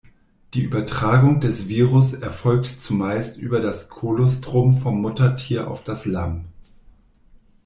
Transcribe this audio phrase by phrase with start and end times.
[0.55, 6.45] Die Übertragung des Virus erfolgt zumeist über das Kolostrum vom Muttertier auf das Lamm.